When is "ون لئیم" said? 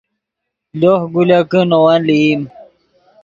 1.83-2.41